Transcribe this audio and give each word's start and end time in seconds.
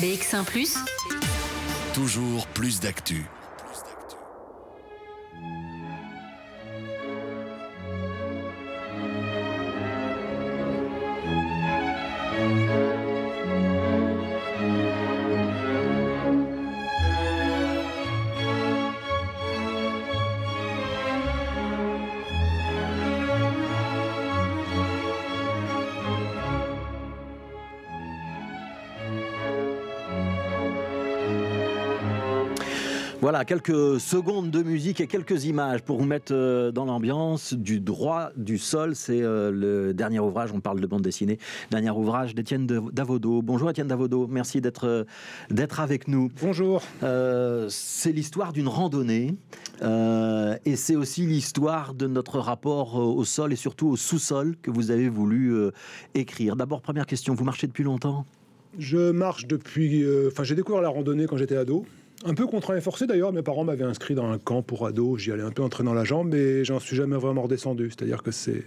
BX1⁇ 0.00 0.44
Toujours 1.92 2.46
plus 2.46 2.80
d'actu. 2.80 3.26
Voilà, 33.22 33.44
quelques 33.44 34.00
secondes 34.00 34.50
de 34.50 34.62
musique 34.62 35.02
et 35.02 35.06
quelques 35.06 35.44
images 35.44 35.82
pour 35.82 35.98
vous 35.98 36.06
mettre 36.06 36.32
euh, 36.32 36.72
dans 36.72 36.86
l'ambiance 36.86 37.52
du 37.52 37.78
droit 37.78 38.30
du 38.34 38.56
sol. 38.56 38.96
C'est 38.96 39.20
euh, 39.20 39.50
le 39.50 39.92
dernier 39.92 40.20
ouvrage, 40.20 40.52
on 40.54 40.60
parle 40.60 40.80
de 40.80 40.86
bande 40.86 41.02
dessinée, 41.02 41.38
dernier 41.70 41.90
ouvrage 41.90 42.34
d'Étienne 42.34 42.66
Davodo. 42.66 43.42
Bonjour 43.42 43.68
Étienne 43.68 43.88
Davodo, 43.88 44.26
merci 44.26 44.62
d'être 44.62 44.86
euh, 44.86 45.04
d'être 45.50 45.80
avec 45.80 46.08
nous. 46.08 46.30
Bonjour. 46.40 46.82
c'est 47.68 48.12
l'histoire 48.12 48.54
d'une 48.54 48.68
randonnée 48.68 49.34
et 49.82 50.76
c'est 50.76 50.96
aussi 50.96 51.26
l'histoire 51.26 51.92
de 51.92 52.06
notre 52.06 52.38
rapport 52.38 52.94
au 52.94 53.24
sol 53.24 53.52
et 53.52 53.56
surtout 53.56 53.88
au 53.88 53.96
sous-sol 53.96 54.56
que 54.62 54.70
vous 54.70 54.90
avez 54.90 55.10
voulu 55.10 55.70
écrire. 56.14 56.56
D'abord, 56.56 56.80
première 56.80 57.06
question, 57.06 57.34
vous 57.34 57.44
marchez 57.44 57.66
depuis 57.66 57.84
longtemps? 57.84 58.24
Je 58.78 59.10
marche 59.10 59.46
depuis. 59.46 60.06
Enfin, 60.28 60.42
j'ai 60.42 60.54
découvert 60.54 60.80
la 60.80 60.88
randonnée 60.88 61.26
quand 61.26 61.36
j'étais 61.36 61.56
ado. 61.56 61.84
Un 62.26 62.34
peu 62.34 62.46
contraint 62.46 62.76
et 62.76 62.82
forcé 62.82 63.06
d'ailleurs, 63.06 63.32
mes 63.32 63.42
parents 63.42 63.64
m'avaient 63.64 63.84
inscrit 63.84 64.14
dans 64.14 64.30
un 64.30 64.38
camp 64.38 64.60
pour 64.62 64.86
ados, 64.86 65.20
j'y 65.20 65.32
allais 65.32 65.42
un 65.42 65.52
peu 65.52 65.62
entraînant 65.62 65.94
la 65.94 66.04
jambe, 66.04 66.28
mais 66.32 66.64
j'en 66.64 66.78
suis 66.78 66.94
jamais 66.94 67.16
vraiment 67.16 67.42
redescendu. 67.42 67.88
C'est-à-dire 67.90 68.22
que 68.22 68.30
c'est 68.30 68.62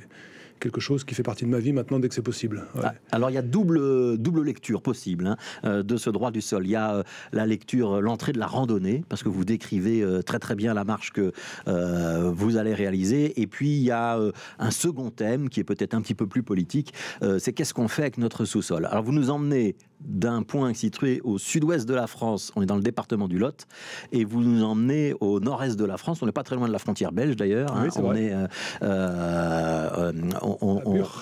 quelque 0.59 0.81
chose 0.81 1.03
qui 1.03 1.14
fait 1.14 1.23
partie 1.23 1.45
de 1.45 1.50
ma 1.50 1.59
vie 1.59 1.73
maintenant 1.73 2.00
dès 2.00 2.08
que 2.08 2.16
c'est 2.16 2.22
possible. 2.22 2.66
Ah, 2.81 2.94
alors 3.11 3.30
il 3.30 3.33
y 3.33 3.38
a 3.38 3.42
double, 3.42 4.17
double 4.17 4.44
lecture 4.44 4.81
possible 4.81 5.27
hein, 5.27 5.38
euh, 5.66 5.83
de 5.83 5.97
ce 5.97 6.09
droit 6.09 6.31
du 6.31 6.42
sol. 6.42 6.66
Il 6.66 6.72
y 6.72 6.75
a 6.75 6.95
euh, 6.95 7.03
la 7.31 7.45
lecture, 7.45 7.95
euh, 7.95 8.00
l'entrée 8.00 8.31
de 8.31 8.39
la 8.39 8.47
randonnée, 8.47 9.03
parce 9.09 9.23
que 9.23 9.30
vous 9.30 9.45
décrivez 9.45 10.03
très 10.25 10.39
très 10.39 10.55
bien 10.55 10.73
la 10.73 10.83
marche 10.83 11.11
que 11.11 11.31
vous 11.66 12.58
allez 12.58 12.73
réaliser. 12.73 13.39
Et 13.42 13.47
puis 13.47 13.75
il 13.75 13.83
y 13.83 13.92
a 13.92 14.20
un 14.59 14.72
second 14.72 15.09
thème 15.09 15.49
qui 15.49 15.59
est 15.59 15.64
peut-être 15.64 15.94
un 15.94 16.02
petit 16.02 16.16
peu 16.16 16.27
plus 16.27 16.44
politique, 16.44 16.94
c'est 17.38 17.53
qu'est-ce 17.53 17.73
qu'on 17.73 17.88
fait 17.88 18.03
avec 18.03 18.17
notre 18.17 18.45
sous-sol? 18.45 18.86
Alors 18.86 19.03
vous 19.03 19.11
nous 19.11 19.30
emmenez 19.30 19.75
d'un 20.05 20.43
point 20.43 20.73
situé 20.73 21.21
au 21.23 21.37
sud-ouest 21.37 21.87
de 21.87 21.93
la 21.93 22.07
France, 22.07 22.51
on 22.55 22.61
est 22.61 22.65
dans 22.65 22.75
le 22.75 22.81
département 22.81 23.27
du 23.27 23.37
Lot, 23.37 23.67
et 24.11 24.25
vous 24.25 24.41
nous 24.41 24.63
emmenez 24.63 25.13
au 25.19 25.39
nord-est 25.39 25.77
de 25.77 25.85
la 25.85 25.97
France, 25.97 26.21
on 26.21 26.25
n'est 26.25 26.31
pas 26.31 26.43
très 26.43 26.55
loin 26.55 26.67
de 26.67 26.73
la 26.73 26.79
frontière 26.79 27.11
belge 27.11 27.35
d'ailleurs, 27.35 27.75
hein. 27.75 27.87
on, 27.97 28.15
est, 28.15 28.33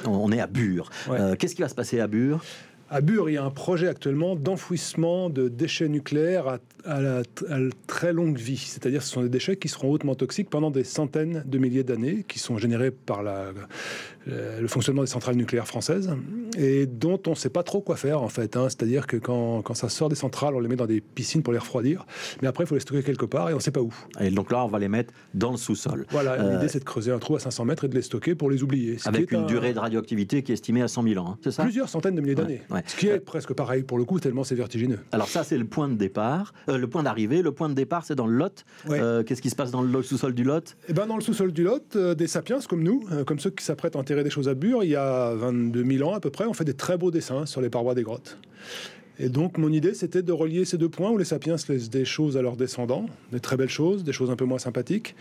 on, 0.06 0.32
est 0.32 0.40
à 0.40 0.48
Bure. 0.48 0.90
Euh, 1.10 1.36
qu'est-ce 1.36 1.56
qui 1.56 1.62
va 1.62 1.70
se 1.70 1.76
passer 1.76 2.00
à 2.00 2.08
Bure? 2.08 2.42
À 2.92 3.00
Bure, 3.00 3.30
il 3.30 3.34
y 3.34 3.38
a 3.38 3.44
un 3.44 3.52
projet 3.52 3.88
actuellement 3.88 4.36
d'enfouissement 4.36 5.30
de 5.30 5.48
déchets 5.48 5.88
nucléaires 5.88 6.60
à, 6.84 7.02
la, 7.02 7.22
très 7.88 8.12
longue 8.12 8.38
vie. 8.38 8.58
C'est-à-dire 8.58 9.02
ce 9.02 9.10
sont 9.10 9.22
des 9.22 9.30
déchets 9.30 9.56
qui 9.56 9.70
seront 9.70 9.90
hautement 9.92 10.14
toxiques 10.14 10.50
pendant 10.50 10.72
des 10.72 10.84
centaines 10.84 11.42
de 11.46 11.58
milliers 11.58 11.86
d'années, 11.86 12.26
qui 12.28 12.38
sont 12.38 12.58
générés 12.58 12.92
par 12.92 13.24
la, 13.24 13.54
le 14.28 14.68
fonctionnement 14.68 15.02
des 15.02 15.10
centrales 15.10 15.36
nucléaires 15.36 15.68
françaises, 15.68 16.14
et 16.58 16.86
dont 16.86 17.20
on 17.28 17.32
ne 17.32 17.36
sait 17.36 17.50
pas 17.50 17.64
trop 17.64 17.82
quoi 17.82 17.96
faire 17.96 18.22
en 18.22 18.30
fait. 18.30 18.56
Hein. 18.56 18.68
C'est-à-dire 18.70 19.08
que 19.08 19.18
quand, 19.18 19.62
quand, 19.62 19.74
ça 19.74 19.90
sort 19.90 20.10
des 20.10 20.16
centrales, 20.16 20.56
on 20.56 20.60
les 20.60 20.68
met 20.68 20.76
dans 20.76 20.86
des 20.86 21.02
piscines 21.02 21.44
pour 21.44 21.54
les 21.54 21.60
refroidir, 21.60 22.06
mais 22.42 22.48
après 22.48 22.66
il 22.66 22.68
faut 22.68 22.76
les 22.76 22.82
stocker 22.82 23.04
quelque 23.04 23.26
part 23.26 23.50
et 23.50 23.54
on 23.54 23.58
ne 23.58 23.62
sait 23.62 23.72
pas 23.72 23.82
où. 23.82 23.94
Et 24.20 24.30
donc 24.30 24.52
là, 24.52 24.66
on 24.66 24.68
va 24.68 24.80
les 24.80 24.90
mettre 24.90 25.14
dans 25.34 25.52
le 25.52 25.58
sous-sol. 25.58 26.06
Voilà, 26.10 26.34
euh, 26.34 26.54
l'idée 26.54 26.68
c'est 26.68 26.80
de 26.80 26.84
creuser 26.84 27.12
un 27.12 27.20
trou 27.20 27.36
à 27.36 27.40
500 27.40 27.66
mètres 27.66 27.86
et 27.86 27.88
de 27.88 27.96
les 27.96 28.02
stocker 28.02 28.36
pour 28.36 28.50
les 28.50 28.64
oublier. 28.64 28.98
Avec 29.06 29.32
une 29.32 29.46
durée 29.46 29.74
de 29.74 29.80
radioactivité 29.80 30.44
qui 30.44 30.52
est 30.52 30.56
estimée 30.56 30.82
à 30.82 30.88
100 30.88 31.04
000 31.04 31.26
ans, 31.26 31.32
hein, 31.32 31.38
c'est 31.44 31.52
ça? 31.52 31.64
Plusieurs 31.64 31.90
centaines 31.90 32.16
de 32.16 32.22
milliers 32.22 32.36
d'années. 32.36 32.62
Ce 32.86 32.96
qui 32.96 33.08
est 33.08 33.20
presque 33.20 33.54
pareil 33.54 33.84
pour 33.84 33.98
le 33.98 34.06
coup, 34.06 34.20
tellement 34.20 34.44
c'est 34.44 34.56
vertigineux. 34.56 35.00
Alors 35.12 35.28
ça, 35.28 35.44
c'est 35.44 35.58
le 35.58 35.66
point 35.66 35.88
de 35.88 35.96
départ, 35.96 36.54
euh, 36.70 36.78
le 36.78 36.88
point 36.88 37.04
d'arrivée. 37.04 37.42
Le 37.42 37.52
point 37.52 37.70
de 37.70 37.74
départ, 37.74 38.06
c'est 38.06 38.16
dans 38.16 38.28
le 38.28 38.36
Lot. 38.36 38.66
Euh, 38.90 39.24
qu'est-ce 39.24 39.42
qui 39.42 39.50
se 39.50 39.56
passe 39.56 39.72
dans 39.72 39.82
le 39.82 40.04
sous-sol 40.04 40.34
du 40.34 40.44
Lot? 40.44 40.76
Eh 40.88 40.94
ben, 40.94 41.08
dans 41.08 41.16
le 41.16 41.22
sous-sol 41.22 41.52
du 41.52 41.64
Lot, 41.64 41.96
euh, 41.96 42.16
des 42.16 42.28
sapiens 42.28 42.60
comme 42.68 42.84
nous, 42.84 43.06
comme 43.26 43.40
ceux 43.40 43.50
qui 43.50 43.64
s'apprêtent 43.64 43.96
à 43.96 44.00
enterrer 44.00 44.24
des 44.24 44.30
choses 44.30 44.48
à 44.48 44.54
Bure, 44.54 44.84
il 44.84 44.92
y 44.92 44.96
a 44.96 45.34
22 45.36 45.84
000 45.84 46.10
ans 46.10 46.14
à 46.14 46.20
peu 46.20 46.30
près, 46.30 46.46
on 46.46 46.54
fait 46.54 46.66
des 46.66 46.74
très 46.74 46.98
beaux 46.98 47.12
dessins 47.12 47.46
sur 47.46 47.62
les 47.62 47.70
parois 47.70 47.96
des 47.96 48.04
grottes. 48.04 48.38
Et 49.20 49.30
donc, 49.30 49.60
mon 49.60 49.72
idée, 49.72 49.94
c'était 49.94 50.24
de 50.24 50.32
relier 50.32 50.66
ces 50.66 50.80
deux 50.80 50.90
points 50.90 51.12
où 51.12 51.18
les 51.18 51.26
sapiens 51.26 51.56
laissent 51.70 51.92
des 51.92 52.06
choses 52.06 52.38
à 52.38 52.42
leurs 52.42 52.56
descendants, 52.56 53.06
des 53.32 53.40
très 53.40 53.56
belles 53.56 53.70
choses, 53.70 54.04
des 54.04 54.14
choses 54.14 54.32
un 54.32 54.36
peu 54.36 54.46
moins 54.46 54.58
sympathiques, 54.58 55.16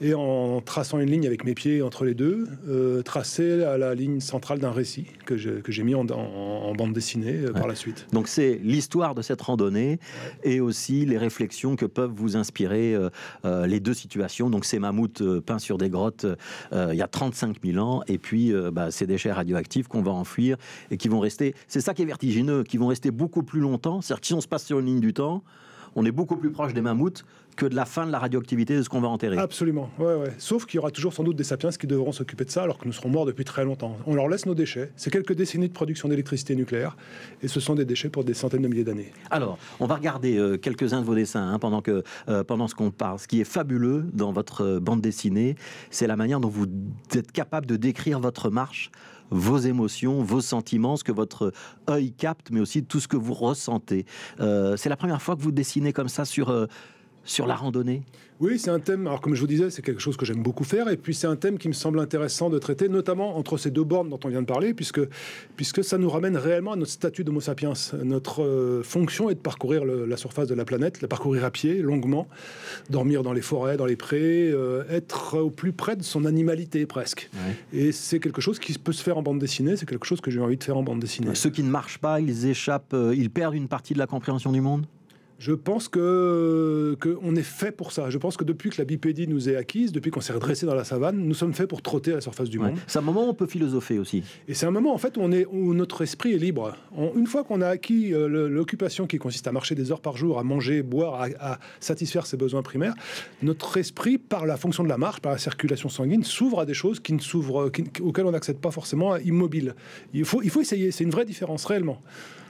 et 0.00 0.14
en 0.14 0.60
traçant 0.60 0.98
une 0.98 1.10
ligne 1.10 1.26
avec 1.26 1.44
mes 1.44 1.54
pieds 1.54 1.82
entre 1.82 2.04
les 2.04 2.14
deux, 2.14 2.46
euh, 2.68 3.02
tracer 3.02 3.64
à 3.64 3.78
la 3.78 3.94
ligne 3.94 4.20
centrale 4.20 4.58
d'un 4.58 4.70
récit 4.70 5.06
que 5.24 5.36
j'ai 5.36 5.82
mis 5.82 5.94
en, 5.94 6.04
bande 6.04 6.92
dessinée 6.92 7.36
euh, 7.36 7.52
par 7.52 7.66
la 7.66 7.74
suite. 7.74 8.06
Donc, 8.12 8.28
c'est 8.28 8.60
l'histoire 8.62 9.14
de 9.14 9.22
cette 9.22 9.40
randonnée 9.40 9.98
et 10.44 10.60
aussi 10.60 11.06
les 11.06 11.18
réflexions 11.18 11.76
que 11.76 11.86
peuvent 11.86 12.12
vous 12.14 12.36
inspirer 12.36 12.96
euh, 13.44 13.66
les 13.66 13.80
deux 13.80 13.94
situations. 13.94 14.50
Donc, 14.50 14.64
ces 14.64 14.78
mammouths 14.78 15.22
peints 15.40 15.58
sur 15.58 15.78
des 15.78 15.88
grottes 15.88 16.26
il 16.72 16.96
y 16.96 17.02
a 17.02 17.08
35 17.08 17.56
000 17.64 17.78
ans, 17.84 18.02
et 18.06 18.18
puis 18.18 18.52
bah, 18.72 18.90
ces 18.90 19.06
déchets 19.06 19.32
radioactifs 19.32 19.88
qu'on 19.88 20.02
va 20.02 20.10
enfuir 20.10 20.56
et 20.90 20.96
qui 20.96 21.08
vont 21.08 21.20
rester. 21.20 21.54
C'est 21.68 21.80
ça 21.80 21.94
qui 21.94 22.02
est 22.02 22.06
vertigineux, 22.06 22.64
qui 22.64 22.76
vont 22.76 22.88
rester 22.88 23.10
beaucoup 23.10 23.42
plus 23.42 23.60
longtemps. 23.60 24.00
C'est-à-dire 24.00 24.20
que 24.20 24.26
si 24.26 24.34
on 24.34 24.40
se 24.40 24.48
passe 24.48 24.64
sur 24.64 24.78
une 24.78 24.86
ligne 24.86 25.00
du 25.00 25.12
temps, 25.12 25.42
on 25.96 26.04
est 26.04 26.12
beaucoup 26.12 26.36
plus 26.36 26.50
proche 26.50 26.74
des 26.74 26.82
mammouths 26.82 27.24
que 27.56 27.66
de 27.66 27.74
la 27.74 27.84
fin 27.84 28.06
de 28.06 28.12
la 28.12 28.18
radioactivité 28.18 28.76
de 28.76 28.82
ce 28.82 28.88
qu'on 28.88 29.00
va 29.00 29.08
enterrer. 29.08 29.38
Absolument, 29.38 29.90
ouais, 29.98 30.14
ouais. 30.14 30.32
Sauf 30.38 30.66
qu'il 30.66 30.76
y 30.76 30.78
aura 30.78 30.90
toujours 30.90 31.12
sans 31.12 31.24
doute 31.24 31.36
des 31.36 31.44
sapiens 31.44 31.70
qui 31.70 31.86
devront 31.86 32.12
s'occuper 32.12 32.44
de 32.44 32.50
ça 32.50 32.62
alors 32.62 32.78
que 32.78 32.86
nous 32.86 32.92
serons 32.92 33.08
morts 33.08 33.26
depuis 33.26 33.44
très 33.44 33.64
longtemps. 33.64 33.96
On 34.06 34.14
leur 34.14 34.28
laisse 34.28 34.46
nos 34.46 34.54
déchets. 34.54 34.92
C'est 34.96 35.10
quelques 35.10 35.34
décennies 35.34 35.68
de 35.68 35.72
production 35.72 36.08
d'électricité 36.08 36.54
nucléaire 36.54 36.96
et 37.42 37.48
ce 37.48 37.60
sont 37.60 37.74
des 37.74 37.84
déchets 37.84 38.08
pour 38.08 38.24
des 38.24 38.34
centaines 38.34 38.62
de 38.62 38.68
milliers 38.68 38.84
d'années. 38.84 39.12
Alors, 39.30 39.58
on 39.80 39.86
va 39.86 39.96
regarder 39.96 40.36
euh, 40.36 40.56
quelques-uns 40.56 41.00
de 41.00 41.06
vos 41.06 41.14
dessins 41.14 41.52
hein, 41.52 41.58
pendant, 41.58 41.82
que, 41.82 42.02
euh, 42.28 42.44
pendant 42.44 42.68
ce 42.68 42.74
qu'on 42.74 42.90
parle. 42.90 43.18
Ce 43.18 43.26
qui 43.26 43.40
est 43.40 43.44
fabuleux 43.44 44.04
dans 44.12 44.32
votre 44.32 44.62
euh, 44.62 44.80
bande 44.80 45.00
dessinée, 45.00 45.56
c'est 45.90 46.06
la 46.06 46.16
manière 46.16 46.40
dont 46.40 46.48
vous 46.48 46.66
êtes 47.14 47.32
capable 47.32 47.66
de 47.66 47.76
décrire 47.76 48.20
votre 48.20 48.50
marche 48.50 48.90
vos 49.30 49.58
émotions, 49.58 50.22
vos 50.22 50.40
sentiments, 50.40 50.96
ce 50.96 51.04
que 51.04 51.12
votre 51.12 51.52
œil 51.88 52.12
capte, 52.12 52.50
mais 52.50 52.60
aussi 52.60 52.84
tout 52.84 53.00
ce 53.00 53.08
que 53.08 53.16
vous 53.16 53.34
ressentez. 53.34 54.06
Euh, 54.40 54.76
c'est 54.76 54.88
la 54.88 54.96
première 54.96 55.22
fois 55.22 55.36
que 55.36 55.42
vous 55.42 55.52
dessinez 55.52 55.92
comme 55.92 56.08
ça 56.08 56.24
sur, 56.24 56.50
euh, 56.50 56.66
sur 57.26 57.46
la 57.46 57.54
randonnée 57.54 58.02
Oui, 58.40 58.58
c'est 58.58 58.70
un 58.70 58.78
thème, 58.78 59.06
alors 59.06 59.20
comme 59.20 59.34
je 59.34 59.40
vous 59.40 59.46
disais, 59.46 59.68
c'est 59.70 59.82
quelque 59.82 60.00
chose 60.00 60.16
que 60.16 60.24
j'aime 60.24 60.42
beaucoup 60.42 60.64
faire, 60.64 60.88
et 60.88 60.96
puis 60.96 61.14
c'est 61.14 61.26
un 61.26 61.36
thème 61.36 61.58
qui 61.58 61.68
me 61.68 61.72
semble 61.72 62.00
intéressant 62.00 62.48
de 62.48 62.58
traiter, 62.58 62.88
notamment 62.88 63.36
entre 63.36 63.58
ces 63.58 63.70
deux 63.70 63.84
bornes 63.84 64.08
dont 64.08 64.20
on 64.24 64.28
vient 64.28 64.40
de 64.40 64.46
parler, 64.46 64.72
puisque, 64.72 65.00
puisque 65.56 65.84
ça 65.84 65.98
nous 65.98 66.08
ramène 66.08 66.36
réellement 66.36 66.72
à 66.72 66.76
notre 66.76 66.92
statut 66.92 67.24
d'Homo 67.24 67.40
sapiens. 67.40 67.72
Notre 68.04 68.42
euh, 68.42 68.82
fonction 68.82 69.28
est 69.28 69.34
de 69.34 69.40
parcourir 69.40 69.84
la 69.84 70.16
surface 70.16 70.48
de 70.48 70.54
la 70.54 70.64
planète, 70.64 71.02
la 71.02 71.08
parcourir 71.08 71.44
à 71.44 71.50
pied, 71.50 71.82
longuement, 71.82 72.28
dormir 72.88 73.22
dans 73.22 73.32
les 73.32 73.42
forêts, 73.42 73.76
dans 73.76 73.86
les 73.86 73.96
prés, 73.96 74.50
euh, 74.50 74.84
être 74.88 75.38
au 75.38 75.50
plus 75.50 75.72
près 75.72 75.96
de 75.96 76.02
son 76.02 76.24
animalité 76.24 76.86
presque. 76.86 77.28
Et 77.72 77.90
c'est 77.92 78.20
quelque 78.20 78.40
chose 78.40 78.58
qui 78.58 78.72
peut 78.78 78.92
se 78.92 79.02
faire 79.02 79.18
en 79.18 79.22
bande 79.22 79.40
dessinée, 79.40 79.76
c'est 79.76 79.88
quelque 79.88 80.06
chose 80.06 80.20
que 80.20 80.30
j'ai 80.30 80.40
envie 80.40 80.56
de 80.56 80.64
faire 80.64 80.76
en 80.76 80.82
bande 80.82 81.00
dessinée. 81.00 81.34
Ceux 81.34 81.50
qui 81.50 81.62
ne 81.62 81.70
marchent 81.70 81.98
pas, 81.98 82.20
ils 82.20 82.46
échappent, 82.46 82.94
euh, 82.94 83.14
ils 83.16 83.30
perdent 83.30 83.54
une 83.54 83.68
partie 83.68 83.94
de 83.94 83.98
la 83.98 84.06
compréhension 84.06 84.52
du 84.52 84.60
monde? 84.60 84.86
Je 85.38 85.52
pense 85.52 85.88
que 85.88 86.96
qu'on 87.00 87.36
est 87.36 87.42
fait 87.42 87.72
pour 87.72 87.92
ça. 87.92 88.08
Je 88.10 88.18
pense 88.18 88.36
que 88.36 88.44
depuis 88.44 88.70
que 88.70 88.76
la 88.78 88.84
bipédie 88.84 89.28
nous 89.28 89.48
est 89.48 89.56
acquise, 89.56 89.92
depuis 89.92 90.10
qu'on 90.10 90.20
s'est 90.20 90.32
redressé 90.32 90.64
dans 90.64 90.74
la 90.74 90.84
savane, 90.84 91.16
nous 91.16 91.34
sommes 91.34 91.52
faits 91.52 91.68
pour 91.68 91.82
trotter 91.82 92.12
à 92.12 92.16
la 92.16 92.20
surface 92.20 92.48
du 92.48 92.58
monde. 92.58 92.76
C'est 92.86 92.98
un 92.98 93.02
moment 93.02 93.26
où 93.26 93.30
on 93.30 93.34
peut 93.34 93.46
philosopher 93.46 93.98
aussi. 93.98 94.22
Et 94.48 94.54
c'est 94.54 94.66
un 94.66 94.70
moment 94.70 94.94
en 94.94 94.98
fait 94.98 95.16
où, 95.16 95.20
on 95.20 95.32
est, 95.32 95.46
où 95.46 95.74
notre 95.74 96.02
esprit 96.02 96.32
est 96.32 96.38
libre. 96.38 96.74
une 97.14 97.26
fois 97.26 97.44
qu'on 97.44 97.60
a 97.60 97.68
acquis 97.68 98.14
euh, 98.14 98.48
l'occupation 98.48 99.06
qui 99.06 99.18
consiste 99.18 99.46
à 99.46 99.52
marcher 99.52 99.74
des 99.74 99.92
heures 99.92 100.00
par 100.00 100.16
jour, 100.16 100.38
à 100.38 100.42
manger, 100.42 100.82
boire, 100.82 101.26
à, 101.38 101.58
satisfaire 101.80 102.26
ses 102.26 102.36
besoins 102.36 102.62
primaires, 102.62 102.94
notre 103.42 103.76
esprit, 103.76 104.18
par 104.18 104.46
la 104.46 104.56
fonction 104.56 104.84
de 104.84 104.88
la 104.88 104.98
marche, 104.98 105.20
par 105.20 105.32
la 105.32 105.38
circulation 105.38 105.88
sanguine, 105.88 106.24
s'ouvre 106.24 106.60
à 106.60 106.66
des 106.66 106.74
choses 106.74 107.00
qui 107.00 107.12
ne 107.12 107.20
s'ouvrent, 107.20 107.70
auxquelles 108.00 108.26
on 108.26 108.32
n'accède 108.32 108.58
pas 108.58 108.70
forcément 108.70 109.16
immobile. 109.18 109.74
Il 110.14 110.24
faut, 110.24 110.42
il 110.42 110.50
faut 110.50 110.60
essayer. 110.60 110.90
C'est 110.90 111.04
une 111.04 111.10
vraie 111.10 111.24
différence 111.24 111.64
réellement. 111.64 112.00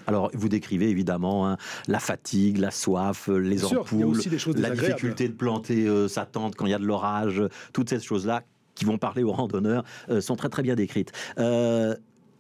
Alors, 0.07 0.31
vous 0.35 0.49
décrivez 0.49 0.89
évidemment 0.89 1.49
hein, 1.49 1.57
la 1.89 1.99
fatigue, 1.99 2.59
la 2.59 2.71
soif, 2.71 3.29
euh, 3.29 3.39
les 3.39 3.65
ampoules, 3.65 4.21
la 4.57 4.71
difficulté 4.71 5.29
de 5.29 5.35
planter 5.35 5.87
euh, 5.87 6.09
sa 6.09 6.27
tente 6.27 6.55
quand 6.55 6.67
il 6.67 6.71
y 6.71 6.75
a 6.75 6.79
de 6.79 6.85
l'orage, 6.85 7.43
toutes 7.73 7.89
ces 7.89 8.01
choses-là 8.01 8.43
qui 8.75 8.85
vont 8.85 8.99
parler 8.99 9.23
aux 9.23 9.33
randonneurs 9.33 9.85
euh, 10.11 10.21
sont 10.21 10.37
très 10.37 10.49
très 10.49 10.63
bien 10.63 10.75
décrites. 10.75 11.13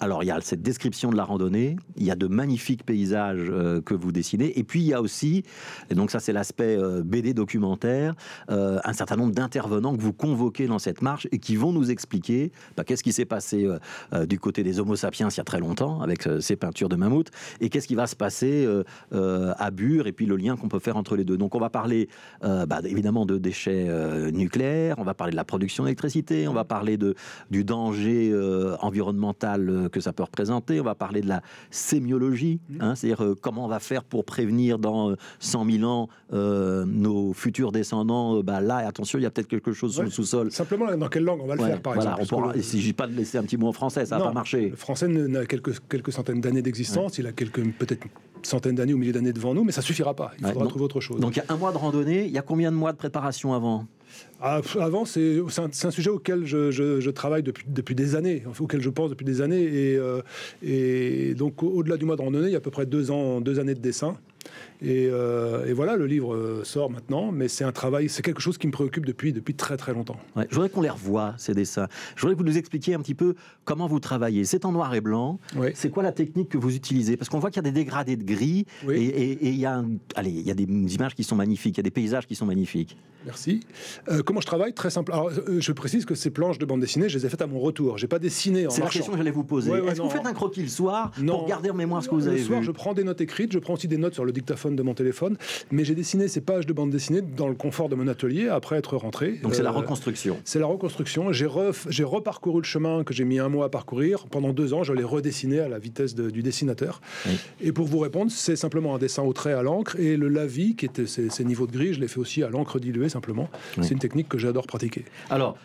Alors 0.01 0.23
il 0.23 0.27
y 0.27 0.31
a 0.31 0.41
cette 0.41 0.63
description 0.63 1.11
de 1.11 1.17
la 1.17 1.25
randonnée, 1.25 1.77
il 1.97 2.05
y 2.05 2.11
a 2.11 2.17
de 2.17 2.27
magnifiques 2.27 2.85
paysages 2.85 3.49
euh, 3.51 3.81
que 3.81 3.95
vous 3.95 4.13
dessinez, 4.13 4.59
et 4.59 4.65
puis 4.65 4.81
il 4.81 4.87
y 4.87 4.95
a 4.95 5.01
aussi, 5.01 5.43
et 5.91 5.95
donc 5.95 6.11
ça 6.11 6.21
c'est 6.21 6.33
l'aspect 6.33 6.77
euh, 6.77 7.03
BD 7.03 7.35
documentaire, 7.35 8.15
euh, 8.51 8.79
un 8.85 8.93
certain 8.93 9.17
nombre 9.17 9.33
d'intervenants 9.33 9.97
que 9.97 10.03
vous 10.03 10.13
convoquez 10.13 10.67
dans 10.67 10.79
cette 10.79 11.03
marche 11.03 11.27
et 11.33 11.39
qui 11.39 11.57
vont 11.57 11.73
nous 11.73 11.91
expliquer 11.91 12.53
bah, 12.77 12.85
qu'est-ce 12.85 13.03
qui 13.03 13.13
s'est 13.13 13.25
passé 13.25 13.69
du 14.29 14.39
côté 14.39 14.63
des 14.63 14.81
Homo 14.81 14.97
sapiens 14.97 15.29
il 15.29 15.37
y 15.37 15.41
a 15.41 15.45
très 15.45 15.59
longtemps 15.59 16.01
avec 16.01 16.29
ces 16.41 16.57
peintures 16.57 16.89
de 16.89 16.97
mammouth, 16.97 17.31
et 17.61 17.69
qu'est-ce 17.69 17.89
qui 17.89 17.95
va 17.95 18.07
se 18.07 18.17
passer 18.17 18.69
à 19.13 19.71
Bure, 19.71 20.07
et 20.07 20.13
puis 20.13 20.27
le 20.27 20.37
lien 20.37 20.57
qu'on 20.57 20.69
peut 20.69 20.79
faire 20.79 20.97
entre 20.97 21.17
les 21.17 21.25
deux. 21.25 21.37
Donc 21.37 21.55
on 21.55 21.59
va 21.59 21.71
parler 21.71 22.09
bah, 22.43 22.81
évidemment 22.85 23.27
de 23.27 23.39
déchets 23.39 23.89
nucléaires, 24.33 24.97
on 24.99 25.05
va 25.05 25.15
parler 25.15 25.33
de 25.33 25.37
la 25.37 25.45
production 25.45 25.85
d'électricité, 25.85 26.49
on 26.49 26.53
va 26.53 26.65
parler 26.65 26.97
de, 26.97 27.15
du 27.51 27.65
danger 27.65 28.35
environnemental 28.81 29.86
que 29.89 30.01
ça 30.01 30.13
peut 30.13 30.23
représenter. 30.23 30.81
On 30.81 30.85
va 30.85 30.95
parler 30.95 31.21
de 31.21 31.29
la 31.29 31.43
sémiologie, 31.71 32.61
mmh. 32.69 32.77
hein, 32.81 32.95
c'est-à-dire 32.95 33.25
euh, 33.25 33.37
comment 33.41 33.65
on 33.65 33.69
va 33.69 33.81
faire 33.81 34.05
pour 34.05 34.25
prévenir 34.25 34.79
dans 34.79 35.15
100 35.41 35.67
euh, 35.67 35.71
000 35.79 35.91
ans 35.91 36.09
euh, 36.33 36.85
nos 36.87 37.33
futurs 37.33 37.73
descendants. 37.73 38.43
bah 38.43 38.61
là, 38.61 38.79
attention, 38.79 39.19
il 39.19 39.23
y 39.23 39.27
a 39.27 39.31
peut-être 39.31 39.49
quelque 39.49 39.73
chose 39.73 39.95
sur 39.95 40.03
le 40.03 40.11
sous-sol. 40.11 40.51
Simplement, 40.51 40.95
dans 40.97 41.09
quelle 41.09 41.25
langue 41.25 41.41
on 41.43 41.47
va 41.47 41.57
le 41.57 41.65
faire, 41.65 41.81
par 41.81 41.95
voilà, 41.95 42.17
exemple 42.21 42.53
on 42.57 42.63
Si 42.63 42.81
je 42.81 42.93
pas 42.93 43.07
de 43.07 43.15
laisser 43.15 43.39
un 43.39 43.43
petit 43.43 43.57
mot 43.57 43.69
en 43.69 43.73
français, 43.73 44.07
ça 44.07 44.19
va 44.19 44.27
pas 44.27 44.33
marcher. 44.33 44.71
Le 44.71 44.77
français 44.77 45.09
n'a 45.09 45.47
quelques, 45.47 45.87
quelques 45.89 46.13
centaines 46.13 46.41
d'années 46.41 46.63
d'existence. 46.63 47.19
Il 47.19 47.27
a 47.27 47.33
quelques 47.33 47.63
peut-être 47.73 48.07
centaines 48.43 48.75
d'années 48.75 48.95
ou 48.95 48.99
milliers 48.99 49.13
d'années 49.13 49.33
devant 49.33 49.55
nous, 49.55 49.65
mais 49.65 49.73
ça 49.73 49.83
suffira 49.83 50.15
pas. 50.15 50.33
Il 50.39 50.47
faudra 50.47 50.67
trouver 50.67 50.85
autre 50.85 51.01
chose. 51.01 51.21
Donc 51.21 51.37
il 51.37 51.39
y 51.41 51.43
a 51.43 51.53
un 51.53 51.57
mois 51.57 51.73
de 51.73 51.79
randonnée. 51.79 52.27
Il 52.27 52.33
y 52.33 52.39
a 52.39 52.43
combien 52.43 52.71
de 52.71 52.77
mois 52.77 52.93
de 52.93 52.97
préparation 52.97 53.55
avant? 53.55 53.87
Avant, 54.41 55.05
c'est 55.05 55.41
un, 55.59 55.91
sujet 55.91 56.11
auquel 56.11 56.45
je, 56.45 57.11
travaille 57.11 57.43
depuis, 57.43 57.95
des 57.95 58.15
années, 58.17 58.43
auquel 58.61 58.81
je 58.81 58.91
pense 58.91 59.11
depuis 59.11 59.25
des 59.25 59.41
années. 59.41 59.63
Et, 59.63 59.97
euh, 59.97 60.23
et 60.63 61.35
donc, 61.35 61.63
au-delà 61.63 61.97
du 61.97 62.05
mois 62.05 62.17
de 62.17 62.23
randonnée, 62.23 62.49
il 62.49 62.53
y 62.53 62.55
a 62.55 62.59
à 62.59 62.61
peu 62.61 62.71
près 62.71 62.87
deux 62.87 63.11
ans, 63.11 63.41
deux 63.41 63.59
années 63.59 63.75
de 63.75 63.81
dessin. 63.81 64.17
Euh, 64.83 65.67
et, 65.67 65.73
voilà, 65.73 65.97
le 65.97 66.07
livre 66.07 66.35
euh, 66.35 66.65
sort 66.65 66.91
maintenant, 66.91 67.33
mais 67.33 67.49
c'est 67.49 67.65
un 67.65 67.73
travail, 67.73 68.09
c'est 68.09 68.23
quelque 68.23 68.41
chose 68.41 68.59
qui 68.59 68.67
me 68.67 68.73
préoccupe 68.73 69.07
depuis, 69.07 69.33
depuis 69.33 69.55
très 69.55 69.77
très 69.77 69.93
longtemps. 69.93 70.17
je 70.37 70.55
voudrais 70.55 70.69
qu'on 70.69 70.83
les 70.83 70.91
revoie, 70.91 71.35
ces 71.39 71.55
dessins. 71.55 71.89
Je 72.15 72.23
voudrais 72.23 72.35
que 72.35 72.41
vous 72.41 72.47
nous 72.47 72.59
expliquiez 72.59 72.95
un 72.95 73.01
petit 73.01 73.15
peu 73.15 73.35
comment 73.65 73.87
vous 73.87 74.01
travaillez. 74.01 74.45
C'est 74.45 74.65
en 74.65 74.73
noir 74.73 74.95
et 74.95 75.01
blanc. 75.01 75.39
C'est 75.75 75.91
quoi 75.91 76.03
la 76.03 76.13
technique 76.13 76.49
que 76.49 76.59
vous 76.59 76.75
utilisez? 76.75 77.17
Parce 77.17 77.29
qu'on 77.29 77.39
voit 77.39 77.51
qu'il 77.51 77.63
y 77.63 77.67
a 77.67 77.71
des 77.71 77.73
dégradés 77.73 78.17
de 78.17 78.25
gris 78.25 78.67
et, 78.89 79.39
il, 79.49 79.57
y 79.57 79.67
a 79.67 79.83
allez, 80.15 80.31
y 80.31 80.51
a 80.51 80.55
des 80.55 80.65
images 80.65 81.15
qui 81.15 81.25
sont 81.25 81.37
magnifiques, 81.37 81.77
il 81.77 81.79
y 81.79 81.81
a 81.81 81.83
des 81.85 81.91
paysages 81.91 82.27
qui 82.27 82.35
sont 82.35 82.47
magnifiques. 82.47 82.97
Merci. 83.27 83.61
Euh, 84.09 84.23
comment 84.23 84.41
je 84.41 84.47
travaille? 84.47 84.73
Très 84.73 84.89
simple. 84.89 85.13
Alors, 85.13 85.31
je 85.31 85.73
précise 85.73 86.05
que 86.05 86.15
ces 86.15 86.31
planches 86.31 86.59
de 86.59 86.65
bande 86.65 86.81
dessinée, 86.81 87.09
je 87.09 87.19
les 87.19 87.27
ai 87.27 87.29
faites 87.29 87.43
à 87.43 87.49
mon 87.49 87.59
retour. 87.59 87.99
J'ai 87.99 88.07
pas 88.07 88.21
dessiné 88.21 88.69
en 88.69 88.71
C'est 88.71 88.83
la 88.83 88.89
question 88.89 89.13
que 89.13 89.19
j'allais 89.19 89.33
vous 89.33 89.45
poser. 89.45 89.73
Est-ce 89.73 89.97
que 89.97 90.03
vous 90.03 90.11
faites 90.11 90.27
un 90.27 90.33
croquis 90.33 90.63
le 90.63 90.69
soir 90.69 91.11
pour 91.11 91.47
garder 91.47 91.71
en 91.71 91.75
mémoire 91.75 92.03
ce 92.03 92.09
que 92.09 92.15
vous 92.15 92.29
avez 92.29 92.37
vu? 92.37 92.43
Le 92.43 92.47
soir, 92.47 92.63
je 92.63 92.71
prends 92.71 92.95
des 92.95 93.03
notes 93.03 93.21
écrites, 93.21 93.53
je 93.53 93.59
prends 93.59 93.75
aussi 93.75 93.89
des 93.89 93.99
notes 93.99 94.15
sur 94.15 94.25
le 94.25 94.33
dictaphone 94.37 94.77
de 94.77 94.83
mon 94.83 94.95
téléphone, 94.95 95.37
mais 95.71 95.85
j'ai 95.85 95.95
dessiné 95.95 96.29
ces 96.29 96.41
pages 96.41 96.67
de 96.67 96.73
bande 96.73 96.91
dessinée 96.91 97.23
dans 97.23 97.49
le 97.49 97.55
confort 97.55 97.89
de 97.89 97.95
mon 97.95 98.07
atelier 98.07 98.49
après 98.49 98.77
être 98.77 98.97
rentré. 98.97 99.39
Donc 99.43 99.55
c'est 99.55 99.63
la 99.63 99.71
euh, 99.71 99.81
reconstruction. 99.81 100.39
C'est 100.45 100.59
la 100.59 100.67
reconstruction. 100.67 101.33
J'ai 101.33 102.05
reparcouru 102.05 102.61
le 102.61 102.67
chemin 102.67 103.05
que 103.05 103.15
j'ai 103.15 103.25
mis 103.25 103.39
un 103.39 103.49
mois 103.49 103.67
à 103.67 103.69
parcourir. 103.69 104.27
Pendant 104.27 104.53
deux 104.53 104.75
ans, 104.75 104.83
je 104.83 104.93
l'ai 104.93 105.05
redessiné 105.05 105.61
à 105.61 105.69
la 105.69 105.79
vitesse 105.79 106.15
du 106.15 106.43
dessinateur. 106.43 107.01
Et 107.61 107.73
pour 107.73 107.87
vous 107.87 107.99
répondre, 107.99 108.31
c'est 108.31 108.57
simplement 108.57 108.95
un 108.95 108.99
dessin 108.99 109.23
au 109.23 109.33
trait 109.33 109.53
à 109.53 109.63
l'encre 109.63 109.97
et 109.99 110.17
le 110.17 110.29
lavis, 110.29 110.77
qui 110.77 110.87
était 110.87 111.07
ces, 111.07 111.45
niveaux 111.45 111.67
de 111.67 111.73
gris, 111.73 111.95
je 111.95 112.01
l'ai 112.01 112.09
fait 112.09 112.19
aussi 112.19 112.43
à 112.43 112.49
l'encre 112.51 112.79
diluée 112.79 113.09
simplement. 113.09 113.49
C'est 113.81 113.93
une 113.93 113.99
technique 113.99 114.29
que 114.29 114.39
j'adore 114.39 114.67
pratiquer. 114.67 115.05
Alors, 115.31 115.57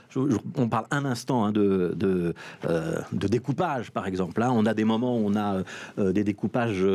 on 0.56 0.70
parle 0.70 0.86
un 0.92 1.06
instant 1.06 1.46
hein, 1.46 1.52
de, 1.52 1.94
de, 1.96 2.34
euh, 2.66 3.00
de, 3.12 3.28
découpage, 3.28 3.92
par 3.92 4.08
exemple. 4.08 4.40
Là, 4.40 4.52
on 4.52 4.66
a 4.66 4.74
des 4.74 4.84
moments 4.84 5.18
où 5.18 5.26
on 5.26 5.36
a 5.36 5.64
euh, 5.98 6.12
des 6.12 6.24
découpages 6.24 6.86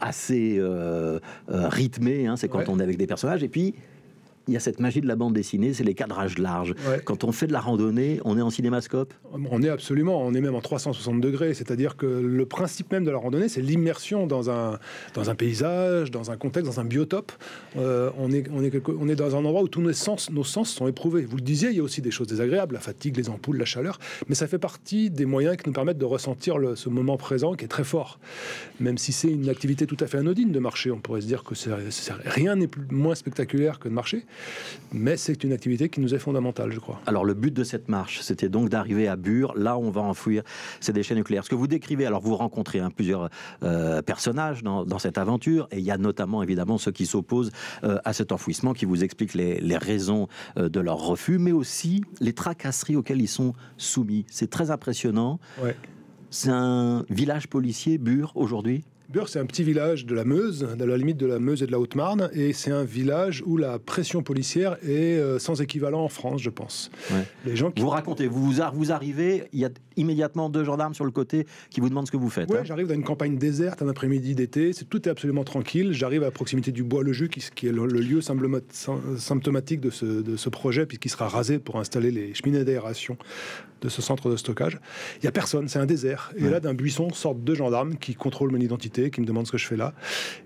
assez 0.00 0.60
rythmé, 1.48 2.26
hein, 2.26 2.36
c'est 2.36 2.48
quand 2.48 2.68
on 2.68 2.80
est 2.80 2.82
avec 2.82 2.96
des 2.96 3.06
personnages. 3.06 3.42
Et 3.42 3.48
puis, 3.48 3.74
il 4.48 4.54
y 4.54 4.56
a 4.56 4.60
cette 4.60 4.80
magie 4.80 5.00
de 5.00 5.06
la 5.06 5.14
bande 5.14 5.34
dessinée, 5.34 5.74
c'est 5.74 5.84
les 5.84 5.94
cadrages 5.94 6.38
larges. 6.38 6.74
Quand 7.04 7.24
on 7.24 7.32
fait 7.32 7.46
de 7.46 7.52
la 7.52 7.60
randonnée, 7.60 8.20
on 8.24 8.38
est 8.38 8.42
en 8.42 8.50
cinémascope 8.50 9.12
On 9.50 9.62
est 9.62 9.68
absolument, 9.68 10.20
on 10.22 10.32
est 10.34 10.40
même 10.40 10.54
en 10.54 10.60
360 10.60 11.20
degrés. 11.20 11.54
C'est-à-dire 11.54 11.96
que 11.96 12.06
le 12.06 12.46
principe 12.46 12.90
même 12.90 13.04
de 13.04 13.10
la 13.10 13.18
randonnée, 13.18 13.48
c'est 13.48 13.60
l'immersion 13.60 14.26
dans 14.26 14.50
un, 14.50 14.78
dans 15.14 15.30
un 15.30 15.34
paysage, 15.34 16.10
dans 16.10 16.30
un 16.30 16.36
contexte, 16.36 16.70
dans 16.70 16.80
un 16.80 16.84
biotope. 16.84 17.32
Euh, 17.76 18.10
on, 18.18 18.32
est, 18.32 18.48
on, 18.50 18.62
est 18.62 18.72
on 18.88 19.08
est 19.08 19.16
dans 19.16 19.36
un 19.36 19.44
endroit 19.44 19.62
où 19.62 19.68
tous 19.68 19.82
nos 19.82 19.92
sens, 19.92 20.30
nos 20.30 20.44
sens 20.44 20.70
sont 20.70 20.88
éprouvés. 20.88 21.22
Vous 21.26 21.36
le 21.36 21.42
disiez, 21.42 21.68
il 21.68 21.76
y 21.76 21.80
a 21.80 21.82
aussi 21.82 22.00
des 22.00 22.10
choses 22.10 22.26
désagréables, 22.26 22.74
la 22.74 22.80
fatigue, 22.80 23.16
les 23.16 23.28
ampoules, 23.28 23.58
la 23.58 23.66
chaleur, 23.66 23.98
mais 24.28 24.34
ça 24.34 24.46
fait 24.46 24.58
partie 24.58 25.10
des 25.10 25.26
moyens 25.26 25.56
qui 25.56 25.68
nous 25.68 25.74
permettent 25.74 25.98
de 25.98 26.04
ressentir 26.04 26.56
ce 26.74 26.88
moment 26.88 27.18
présent 27.18 27.54
qui 27.54 27.66
est 27.66 27.68
très 27.68 27.84
fort. 27.84 28.18
Même 28.80 28.96
si 28.96 29.12
c'est 29.12 29.28
une 29.28 29.50
activité 29.50 29.86
tout 29.86 29.96
à 30.00 30.06
fait 30.06 30.18
anodine 30.18 30.52
de 30.52 30.58
marcher, 30.58 30.90
on 30.90 31.00
pourrait 31.00 31.20
se 31.20 31.26
dire 31.26 31.44
que 31.44 31.54
rien 32.24 32.56
n'est 32.56 32.70
moins 32.90 33.14
spectaculaire 33.14 33.78
que 33.78 33.88
de 33.88 33.94
marcher 33.94 34.24
mais 34.92 35.16
c'est 35.16 35.44
une 35.44 35.52
activité 35.52 35.88
qui 35.88 36.00
nous 36.00 36.14
est 36.14 36.18
fondamentale, 36.18 36.72
je 36.72 36.80
crois. 36.80 37.00
Alors 37.06 37.24
le 37.24 37.34
but 37.34 37.52
de 37.52 37.64
cette 37.64 37.88
marche, 37.88 38.20
c'était 38.20 38.48
donc 38.48 38.68
d'arriver 38.68 39.08
à 39.08 39.16
Bure, 39.16 39.54
là 39.56 39.76
où 39.76 39.82
on 39.82 39.90
va 39.90 40.00
enfouir 40.00 40.42
ces 40.80 40.92
déchets 40.92 41.14
nucléaires. 41.14 41.44
Ce 41.44 41.50
que 41.50 41.54
vous 41.54 41.66
décrivez, 41.66 42.06
alors 42.06 42.20
vous 42.20 42.36
rencontrez 42.36 42.80
hein, 42.80 42.90
plusieurs 42.94 43.28
euh, 43.62 44.02
personnages 44.02 44.62
dans, 44.62 44.98
cette 44.98 45.18
aventure, 45.18 45.68
et 45.70 45.78
il 45.78 45.84
y 45.84 45.90
a 45.90 45.98
notamment 45.98 46.42
évidemment 46.42 46.78
ceux 46.78 46.92
qui 46.92 47.06
s'opposent 47.06 47.52
euh, 47.84 47.98
à 48.04 48.12
cet 48.12 48.32
enfouissement, 48.32 48.72
qui 48.72 48.84
vous 48.84 49.04
expliquent 49.04 49.34
les, 49.34 49.78
raisons 49.78 50.28
euh, 50.56 50.68
de 50.68 50.80
leur 50.80 50.98
refus, 50.98 51.38
mais 51.38 51.52
aussi 51.52 52.02
les 52.20 52.32
tracasseries 52.32 52.96
auxquelles 52.96 53.20
ils 53.20 53.28
sont 53.28 53.54
soumis. 53.76 54.24
C'est 54.28 54.50
très 54.50 54.70
impressionnant. 54.70 55.38
C'est 56.30 56.50
un 56.50 57.04
village 57.08 57.48
policier, 57.48 57.96
Bure, 57.98 58.32
aujourd'hui? 58.34 58.84
Bure, 59.08 59.30
c'est 59.30 59.38
un 59.38 59.46
petit 59.46 59.62
village 59.62 60.04
de 60.04 60.14
la 60.14 60.24
Meuse, 60.24 60.68
à 60.78 60.84
la 60.84 60.96
limite 60.98 61.16
de 61.16 61.24
la 61.24 61.38
Meuse 61.38 61.62
et 61.62 61.66
de 61.66 61.72
la 61.72 61.80
Haute-Marne, 61.80 62.28
et 62.34 62.52
c'est 62.52 62.70
un 62.70 62.84
village 62.84 63.42
où 63.46 63.56
la 63.56 63.78
pression 63.78 64.22
policière 64.22 64.76
est 64.86 65.18
euh, 65.18 65.38
sans 65.38 65.62
équivalent 65.62 66.04
en 66.04 66.10
France, 66.10 66.42
je 66.42 66.50
pense. 66.50 66.90
Les 67.46 67.56
gens 67.56 67.70
qui... 67.70 67.80
Vous 67.80 67.88
racontez, 67.88 68.26
vous, 68.26 68.52
vous 68.74 68.92
arrivez, 68.92 69.44
il 69.54 69.60
y 69.60 69.64
a 69.64 69.70
immédiatement 69.96 70.50
deux 70.50 70.62
gendarmes 70.62 70.92
sur 70.92 71.06
le 71.06 71.10
côté 71.10 71.46
qui 71.70 71.80
vous 71.80 71.88
demandent 71.88 72.06
ce 72.06 72.12
que 72.12 72.18
vous 72.18 72.28
faites. 72.28 72.50
Oui, 72.50 72.58
hein. 72.58 72.64
j'arrive 72.64 72.86
dans 72.86 72.94
une 72.94 73.02
campagne 73.02 73.38
déserte, 73.38 73.80
un 73.80 73.88
après-midi 73.88 74.34
d'été, 74.34 74.74
c'est, 74.74 74.84
tout 74.84 75.08
est 75.08 75.10
absolument 75.10 75.44
tranquille. 75.44 75.94
J'arrive 75.94 76.22
à 76.22 76.30
proximité 76.30 76.70
du 76.70 76.82
Bois-le-Jus, 76.82 77.30
qui, 77.30 77.42
qui, 77.54 77.68
est 77.68 77.72
le, 77.72 77.86
lieu 77.86 78.20
symptomatique 78.20 79.80
de 79.80 79.88
ce, 79.88 80.04
de 80.04 80.36
ce 80.36 80.50
projet, 80.50 80.84
puisqu'il 80.84 81.08
sera 81.08 81.28
rasé 81.28 81.58
pour 81.58 81.78
installer 81.78 82.10
les 82.10 82.34
cheminées 82.34 82.62
d'aération 82.62 83.16
de 83.80 83.88
ce 83.88 84.02
centre 84.02 84.30
de 84.30 84.36
stockage. 84.36 84.80
Il 85.16 85.20
n'y 85.22 85.28
a 85.28 85.32
personne, 85.32 85.68
c'est 85.68 85.78
un 85.78 85.86
désert. 85.86 86.32
Et 86.36 86.48
là, 86.48 86.60
d'un 86.60 86.74
buisson 86.74 87.10
sortent 87.10 87.42
deux 87.42 87.54
gendarmes 87.54 87.96
qui 87.96 88.14
contrôlent 88.14 88.50
mon 88.50 88.58
identité, 88.58 88.97
qui 89.10 89.20
me 89.20 89.26
demandent 89.26 89.46
ce 89.46 89.52
que 89.52 89.58
je 89.58 89.66
fais 89.66 89.76
là. 89.76 89.94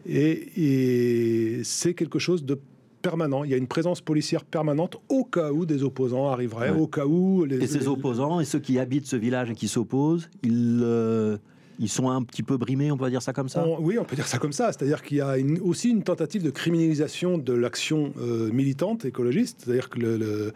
Et, 0.06 1.60
c'est 1.64 1.94
quelque 1.94 2.19
chose 2.19 2.44
de 2.44 2.58
permanent. 3.00 3.44
Il 3.44 3.50
y 3.50 3.54
a 3.54 3.56
une 3.56 3.66
présence 3.66 4.00
policière 4.00 4.44
permanente 4.44 4.96
au 5.08 5.25
cas 5.25 5.50
où 5.50 5.66
des 5.66 5.82
opposants 5.82 6.28
arriveraient, 6.28 6.70
au 6.70 6.87
cas 6.87 7.06
où... 7.06 7.44
Les, 7.44 7.62
et 7.62 7.66
ces 7.66 7.88
opposants 7.88 8.40
et 8.40 8.44
ceux 8.44 8.60
qui 8.60 8.78
habitent 8.78 9.06
ce 9.06 9.16
village 9.16 9.50
et 9.50 9.54
qui 9.54 9.69
s'opposent, 9.69 10.31
ils... 10.43 10.81
Euh, 10.82 11.38
ils 11.82 11.88
sont 11.88 12.08
un 12.08 12.23
petit 12.23 12.44
peu 12.44 12.56
brimés, 12.56 12.93
on 12.93 12.96
peut 12.96 13.11
dire 13.11 13.23
ça 13.23 13.32
comme 13.32 13.49
ça? 13.49 13.67
Oui, 13.81 13.99
on 13.99 14.05
peut 14.05 14.14
dire 14.14 14.29
ça 14.29 14.38
comme 14.38 14.52
ça. 14.52 14.73
C'est-à-dire 14.73 15.02
qu'il 15.02 15.17
y 15.17 15.20
a 15.20 15.34
aussi 15.62 15.90
une 15.90 16.05
tentative 16.05 16.44
de 16.44 16.50
criminalisation 16.50 17.38
de 17.38 17.52
l'action 17.52 18.12
euh, 18.21 18.52
militante 18.52 19.04
écologiste. 19.04 19.62
C'est-à-dire 19.64 19.90
que 19.90 19.99
le, 19.99 20.52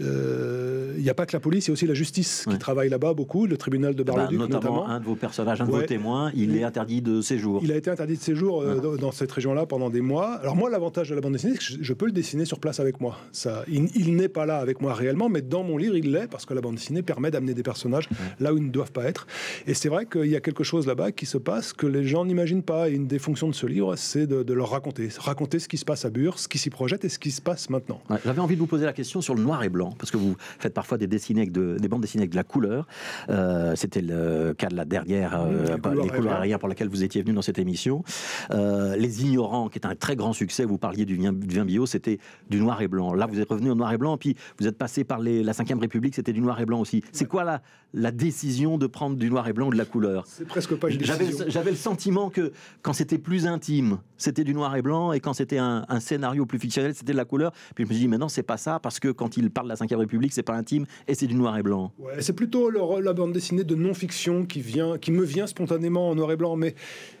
euh, 0.00 0.94
il 0.96 1.02
n'y 1.02 1.10
a 1.10 1.14
pas 1.14 1.26
que 1.26 1.36
la 1.36 1.40
police, 1.40 1.66
il 1.66 1.68
y 1.68 1.72
a 1.72 1.74
aussi 1.74 1.86
la 1.86 1.94
justice 1.94 2.46
qui 2.48 2.56
travaille 2.56 2.88
là-bas 2.88 3.12
beaucoup, 3.12 3.46
le 3.46 3.58
tribunal 3.58 3.94
de 3.94 4.02
bar 4.02 4.30
le 4.30 4.38
bah, 4.38 4.46
notamment, 4.46 4.88
un 4.88 4.98
de 4.98 5.04
vos 5.04 5.14
personnages, 5.14 5.60
un 5.60 5.66
de 5.66 5.70
vos 5.70 5.82
témoins, 5.82 6.32
il 6.34 6.56
est 6.56 6.64
interdit 6.64 7.02
de 7.02 7.20
séjour. 7.20 7.60
Il 7.62 7.70
a 7.70 7.76
été 7.76 7.90
interdit 7.90 8.16
de 8.16 8.22
séjour 8.22 8.62
euh, 8.62 8.96
dans 8.96 9.12
cette 9.12 9.30
région-là 9.30 9.66
pendant 9.66 9.90
des 9.90 10.00
mois. 10.00 10.36
Alors 10.36 10.56
moi, 10.56 10.70
l'avantage 10.70 11.10
de 11.10 11.14
la 11.14 11.20
bande 11.20 11.34
dessinée, 11.34 11.54
c'est 11.60 11.76
que 11.76 11.84
je 11.84 11.92
peux 11.92 12.06
le 12.06 12.12
dessiner 12.12 12.46
sur 12.46 12.58
place 12.58 12.80
avec 12.80 13.00
moi. 13.00 13.18
Ça, 13.30 13.64
il, 13.68 14.16
n'est 14.16 14.28
pas 14.28 14.46
là 14.46 14.56
avec 14.56 14.80
moi 14.80 14.94
réellement, 14.94 15.28
mais 15.28 15.42
dans 15.42 15.64
mon 15.64 15.76
livre, 15.76 15.96
il 15.96 16.12
l'est 16.12 16.28
parce 16.28 16.46
que 16.46 16.54
la 16.54 16.62
bande 16.62 16.76
dessinée 16.76 17.02
permet 17.02 17.30
d'amener 17.30 17.52
des 17.52 17.62
personnages 17.62 18.08
là 18.40 18.54
où 18.54 18.56
ils 18.56 18.64
ne 18.64 18.70
doivent 18.70 18.92
pas 18.92 19.04
être. 19.04 19.26
Et 19.66 19.74
c'est 19.74 19.90
vrai 19.90 20.06
qu'il 20.06 20.26
y 20.26 20.36
a 20.36 20.40
quelque 20.62 20.68
chose 20.68 20.86
là-bas 20.86 21.10
qui 21.10 21.26
se 21.26 21.38
passe 21.38 21.72
que 21.72 21.88
les 21.88 22.04
gens 22.04 22.24
n'imaginent 22.24 22.62
pas. 22.62 22.88
Et 22.88 22.92
une 22.92 23.08
des 23.08 23.18
fonctions 23.18 23.48
de 23.48 23.54
ce 23.54 23.66
livre, 23.66 23.96
c'est 23.96 24.28
de, 24.28 24.52
leur 24.54 24.70
raconter. 24.70 25.08
Raconter 25.18 25.58
ce 25.58 25.66
qui 25.66 25.76
se 25.76 25.84
passe 25.84 26.04
à 26.04 26.10
Bure, 26.10 26.38
ce 26.38 26.46
qui 26.46 26.58
s'y 26.58 26.70
projette 26.70 27.04
et 27.04 27.08
ce 27.08 27.18
qui 27.18 27.32
se 27.32 27.40
passe 27.40 27.68
maintenant. 27.68 28.00
J'avais 28.24 28.40
envie 28.40 28.54
de 28.54 28.60
vous 28.60 28.68
poser 28.68 28.84
la 28.84 28.92
question 28.92 29.20
sur 29.20 29.34
le 29.34 29.42
noir 29.42 29.64
et 29.64 29.68
blanc, 29.68 29.92
parce 29.98 30.12
que 30.12 30.16
vous 30.16 30.36
faites 30.60 30.72
parfois 30.72 30.98
des, 30.98 31.08
dessinées 31.08 31.40
avec 31.40 31.52
de, 31.52 31.78
des 31.80 31.88
bandes 31.88 32.02
dessinées 32.02 32.22
avec 32.22 32.30
de 32.30 32.36
la 32.36 32.44
couleur. 32.44 32.86
Euh, 33.28 33.74
c'était 33.74 34.02
le 34.02 34.54
cas 34.56 34.68
de 34.68 34.76
la 34.76 34.84
dernière, 34.84 35.40
euh, 35.40 35.76
les, 36.00 36.08
couleurs 36.08 36.34
aériennes 36.34 36.58
pour 36.58 36.68
laquelle 36.68 36.88
vous 36.88 37.02
étiez 37.02 37.22
venu 37.22 37.34
dans 37.34 37.42
cette 37.42 37.58
émission. 37.58 38.04
Euh, 38.52 38.94
les 38.94 39.24
Ignorants, 39.24 39.68
qui 39.68 39.80
est 39.80 39.86
un 39.86 39.96
très 39.96 40.14
grand 40.14 40.32
succès, 40.32 40.64
vous 40.64 40.78
parliez 40.78 41.04
du 41.04 41.16
vin, 41.16 41.32
du 41.32 41.56
vin 41.56 41.64
bio, 41.64 41.86
c'était 41.86 42.18
du 42.48 42.60
noir 42.60 42.80
et 42.82 42.88
blanc. 42.88 43.14
Là, 43.14 43.26
vous 43.26 43.40
êtes 43.40 43.48
revenu 43.48 43.70
au 43.70 43.74
noir 43.74 43.92
et 43.92 43.98
blanc, 43.98 44.16
puis 44.16 44.36
vous 44.60 44.68
êtes 44.68 44.78
passé 44.78 45.02
par 45.02 45.18
les, 45.18 45.42
la 45.42 45.52
Ve 45.52 45.80
République, 45.80 46.14
c'était 46.14 46.32
du 46.32 46.40
noir 46.40 46.60
et 46.60 46.66
blanc 46.66 46.80
aussi. 46.80 47.02
C'est 47.10 47.26
quoi 47.26 47.42
la, 47.42 47.62
la 47.94 48.12
décision 48.12 48.78
de 48.78 48.86
prendre 48.86 49.16
du 49.16 49.28
noir 49.28 49.48
et 49.48 49.52
blanc 49.52 49.66
ou 49.68 49.72
de 49.72 49.78
la 49.78 49.84
couleur? 49.84 50.24
C'est 50.42 50.48
presque 50.48 50.74
pas 50.74 50.90
une 50.90 50.98
décision. 50.98 51.46
J'avais 51.46 51.70
le 51.70 51.76
sentiment 51.76 52.28
que 52.28 52.52
quand 52.82 52.92
c'était 52.92 53.18
plus 53.18 53.46
intime, 53.46 53.98
c'était 54.16 54.42
du 54.42 54.54
noir 54.54 54.74
et 54.74 54.82
blanc, 54.82 55.12
et 55.12 55.20
quand 55.20 55.34
c'était 55.34 55.58
un, 55.58 55.84
scénario 56.00 56.46
plus 56.46 56.58
fictionnel, 56.58 56.94
c'était 56.94 57.12
de 57.12 57.16
la 57.16 57.24
couleur. 57.24 57.52
Puis 57.74 57.84
je 57.84 57.88
me 57.88 57.94
suis 57.94 58.02
dit, 58.02 58.08
mais 58.08 58.18
non, 58.18 58.28
c'est 58.28 58.42
pas 58.42 58.56
ça, 58.56 58.80
parce 58.80 58.98
que 58.98 59.08
quand 59.08 59.36
il 59.36 59.50
parle 59.50 59.68
de 59.68 59.74
la 59.78 59.86
Ve 59.86 59.98
République, 59.98 60.32
c'est 60.32 60.42
pas 60.42 60.54
intime, 60.54 60.86
et 61.06 61.14
c'est 61.14 61.28
du 61.28 61.34
noir 61.34 61.56
et 61.56 61.62
blanc. 61.62 61.92
Ouais, 61.98 62.20
c'est 62.20 62.32
plutôt 62.32 62.70
la 62.70 63.12
bande 63.12 63.32
dessinée 63.32 63.64
de 63.64 63.74
non-fiction 63.76 64.44
qui, 64.44 64.60
vient, 64.60 64.98
qui 64.98 65.12
me 65.12 65.24
vient 65.24 65.46
spontanément 65.46 66.10
en 66.10 66.14
noir 66.16 66.32
et 66.32 66.36
blanc, 66.36 66.56
mais 66.56 66.74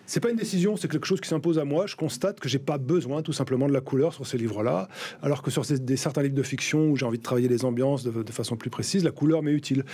c'est 0.06 0.20
pas 0.20 0.30
une 0.30 0.36
décision, 0.36 0.76
c'est 0.76 0.90
quelque 0.90 1.06
chose 1.06 1.20
qui 1.20 1.28
s'impose 1.28 1.58
à 1.58 1.64
moi. 1.64 1.86
Je 1.86 1.96
constate 1.96 2.40
que 2.40 2.48
j'ai 2.48 2.58
pas 2.58 2.78
besoin 2.78 3.22
tout 3.22 3.32
simplement 3.32 3.68
de 3.68 3.72
la 3.72 3.80
couleur 3.80 4.12
sur 4.12 4.26
ces 4.26 4.36
livres-là, 4.36 4.88
alors 5.22 5.42
que 5.42 5.50
sur 5.50 5.62
des, 5.62 5.96
certains 5.96 6.22
livres 6.22 6.34
de 6.34 6.42
fiction 6.42 6.90
où 6.90 6.96
j'ai 6.96 7.06
envie 7.06 7.18
de 7.18 7.22
travailler 7.22 7.48
les 7.48 7.64
ambiances 7.64 8.02
de, 8.02 8.32
façon 8.32 8.56
plus 8.56 8.70
précise, 8.70 9.04
la 9.04 9.10
couleur 9.10 9.42
m'est 9.42 9.52
utile. 9.52 9.84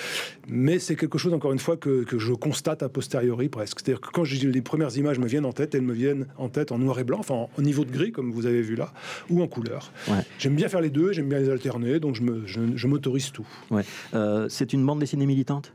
Mais 0.49 0.79
c'est 0.79 0.97
quelque 0.97 1.19
chose, 1.19 1.35
encore 1.35 1.53
une 1.53 1.59
fois, 1.59 1.77
que, 1.77 2.05
je 2.17 2.33
constate 2.33 2.83
a 2.83 2.89
posteriori 2.89 3.18
presque. 3.51 3.81
C'est-à-dire 3.81 4.01
que 4.01 4.11
quand 4.11 4.25
les 4.25 4.63
premières 4.63 4.97
images 4.97 5.19
me 5.19 5.27
viennent 5.27 5.45
en 5.45 5.53
tête, 5.53 5.75
elles 5.75 5.83
me 5.83 5.93
viennent 5.93 6.27
en 6.37 6.49
tête 6.49 6.73
en 6.73 6.79
noir 6.79 6.99
et 6.99 7.05
blanc, 7.05 7.19
enfin 7.21 7.47
au 7.57 7.63
niveau 7.63 7.85
de 7.85 7.91
gris, 7.91 8.13
comme 8.13 8.33
vous 8.33 8.47
avez 8.47 8.63
vu 8.63 8.75
là, 8.75 8.93
ou 9.31 9.43
en 9.43 9.47
couleur. 9.47 9.93
J'aime 10.39 10.55
bien 10.55 10.69
faire 10.69 10.81
les 10.81 10.91
deux, 10.91 11.13
j'aime 11.13 11.29
bien 11.29 11.39
les 11.39 11.51
alterner, 11.51 12.01
donc 12.01 12.15
je 12.15 12.87
m'autorise 12.87 13.27
je, 13.27 13.33
tout. 13.33 13.47
Ouais. 13.71 13.85
Euh, 14.15 14.47
c'est 14.49 14.73
une 14.73 14.85
bande 14.85 15.01
dessinée 15.01 15.27
militante? 15.27 15.73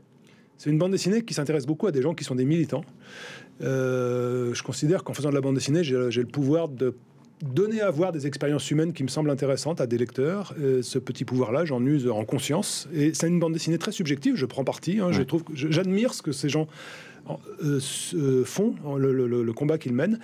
C'est 0.56 0.70
une 0.70 0.78
bande 0.78 0.92
dessinée 0.92 1.22
qui 1.22 1.34
s'intéresse 1.34 1.66
beaucoup 1.66 1.86
à 1.86 1.92
des 1.92 2.00
gens 2.00 2.14
qui 2.14 2.24
sont 2.24 2.36
des 2.36 2.44
militants. 2.44 2.84
Euh, 3.62 4.54
je 4.54 4.62
considère 4.62 5.04
qu'en 5.04 5.12
faisant 5.12 5.30
de 5.30 5.34
la 5.34 5.40
bande 5.40 5.56
dessinée, 5.56 5.84
j'ai 5.84 5.94
le 5.94 6.26
pouvoir 6.26 6.68
de 6.68 6.94
donner 7.44 7.80
à 7.80 7.90
voir 7.90 8.12
des 8.12 8.26
expériences 8.26 8.70
humaines 8.70 8.92
qui 8.92 9.02
me 9.02 9.08
semblent 9.08 9.30
intéressantes 9.30 9.80
à 9.80 9.86
des 9.86 9.98
lecteurs. 9.98 10.54
ce 10.58 10.98
petit 10.98 11.24
pouvoir-là, 11.24 11.64
j'en 11.64 11.84
use 11.84 12.08
en 12.08 12.24
conscience. 12.24 12.88
Et 12.94 13.14
c'est 13.14 13.28
une 13.28 13.40
bande 13.40 13.52
dessinée 13.52 13.78
très 13.78 13.92
subjective. 13.92 14.36
Je 14.36 14.46
prends 14.46 14.64
parti. 14.64 14.98
Hein. 15.00 15.12
Je 15.12 15.22
trouve, 15.22 15.44
j'admire 15.54 16.14
ce 16.14 16.22
que 16.22 16.32
ces 16.32 16.48
gens 16.48 16.66
euh, 17.64 17.80
euh, 18.14 18.44
font, 18.44 18.74
le, 18.98 19.52
combat 19.52 19.78
qu'ils 19.78 19.94
mènent. 19.94 20.18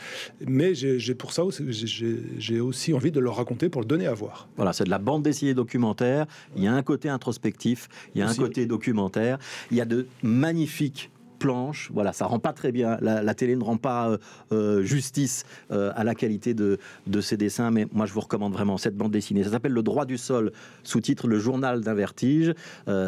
Mais 0.47 0.75
j'ai 0.75 1.15
pour 1.15 1.33
ça, 1.33 1.43
j'ai 1.69 2.61
aussi 2.61 2.93
envie 2.93 3.11
de 3.11 3.21
leur 3.21 3.37
raconter 3.37 3.69
pour 3.69 3.81
le 3.81 3.87
donner 3.87 4.07
à 4.07 4.15
voir. 4.15 4.49
Voilà, 4.57 4.73
c'est 4.73 4.85
de 4.85 4.91
la 4.91 4.99
bande 4.99 5.23
dessinée 5.23 5.55
documentaire. 5.55 6.27
Il 6.57 6.63
y 6.63 6.67
a 6.67 6.75
un 6.75 6.83
côté 6.83 7.09
introspectif, 7.09 7.89
il 8.15 8.21
y 8.21 8.23
a 8.23 8.29
un 8.29 8.35
côté 8.35 8.67
documentaire. 8.67 9.39
Il 9.71 9.77
y 9.77 9.81
a 9.81 9.85
de 9.85 10.07
magnifiques 10.23 11.11
planche. 11.41 11.91
Voilà, 11.93 12.13
ça 12.13 12.27
rend 12.27 12.39
pas 12.39 12.53
très 12.53 12.71
bien. 12.71 12.99
La, 13.01 13.35
télé 13.35 13.57
ne 13.57 13.65
rend 13.65 13.79
pas 13.79 14.11
euh, 14.11 14.19
euh, 14.53 14.83
justice 14.85 15.45
euh, 15.73 15.91
à 15.97 16.05
la 16.05 16.15
qualité 16.15 16.55
de, 16.55 16.79
de 17.09 17.21
ces 17.21 17.37
dessins, 17.37 17.73
mais 17.73 17.89
moi 17.93 18.07
je 18.07 18.13
vous 18.13 18.21
recommande 18.21 18.53
vraiment 18.53 18.77
cette 18.77 18.97
bande 18.97 19.11
dessinée. 19.11 19.43
Ça 19.43 19.51
s'appelle 19.51 19.73
Le 19.73 19.83
droit 19.83 20.05
du 20.05 20.19
sol, 20.19 20.53
sous-titre 20.85 21.27
Le 21.27 21.41
journal 21.41 21.81
d'un 21.81 21.95
vertige. 21.95 22.55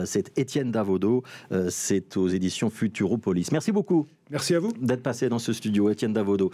c'est 0.04 0.36
Étienne 0.36 0.72
Davodo. 0.72 1.22
c'est 1.68 2.16
aux 2.16 2.28
éditions 2.28 2.70
Futuropolis. 2.70 3.52
Merci 3.52 3.70
beaucoup. 3.70 4.06
Merci 4.32 4.54
à 4.54 4.60
vous 4.60 4.72
d'être 4.72 5.02
passé 5.02 5.28
dans 5.28 5.38
ce 5.38 5.52
studio, 5.52 5.90
Étienne 5.90 6.14
Davodo. 6.14 6.50